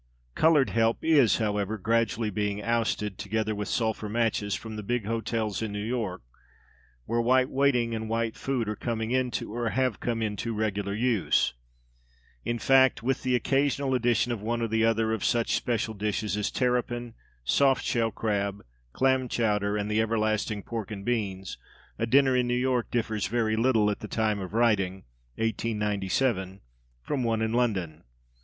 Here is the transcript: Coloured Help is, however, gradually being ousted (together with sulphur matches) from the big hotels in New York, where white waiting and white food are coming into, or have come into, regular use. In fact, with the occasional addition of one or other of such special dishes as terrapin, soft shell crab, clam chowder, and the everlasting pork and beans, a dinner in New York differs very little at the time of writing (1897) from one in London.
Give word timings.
Coloured 0.33 0.71
Help 0.71 1.03
is, 1.05 1.37
however, 1.37 1.77
gradually 1.77 2.31
being 2.31 2.59
ousted 2.59 3.19
(together 3.19 3.53
with 3.53 3.67
sulphur 3.67 4.09
matches) 4.09 4.55
from 4.55 4.75
the 4.75 4.81
big 4.81 5.05
hotels 5.05 5.61
in 5.61 5.71
New 5.71 5.77
York, 5.83 6.23
where 7.05 7.21
white 7.21 7.51
waiting 7.51 7.93
and 7.93 8.09
white 8.09 8.35
food 8.35 8.67
are 8.67 8.75
coming 8.75 9.11
into, 9.11 9.53
or 9.53 9.69
have 9.69 9.99
come 9.99 10.23
into, 10.23 10.55
regular 10.55 10.95
use. 10.95 11.53
In 12.43 12.57
fact, 12.57 13.03
with 13.03 13.21
the 13.21 13.35
occasional 13.35 13.93
addition 13.93 14.31
of 14.31 14.41
one 14.41 14.59
or 14.63 14.87
other 14.87 15.13
of 15.13 15.23
such 15.23 15.53
special 15.53 15.93
dishes 15.93 16.35
as 16.35 16.49
terrapin, 16.49 17.13
soft 17.43 17.85
shell 17.85 18.09
crab, 18.09 18.63
clam 18.93 19.29
chowder, 19.29 19.77
and 19.77 19.87
the 19.87 20.01
everlasting 20.01 20.63
pork 20.63 20.89
and 20.89 21.05
beans, 21.05 21.59
a 21.99 22.07
dinner 22.07 22.35
in 22.35 22.47
New 22.47 22.55
York 22.57 22.89
differs 22.89 23.27
very 23.27 23.55
little 23.55 23.91
at 23.91 23.99
the 23.99 24.07
time 24.07 24.39
of 24.39 24.55
writing 24.55 25.03
(1897) 25.35 26.61
from 27.03 27.21
one 27.23 27.43
in 27.43 27.53
London. 27.53 28.03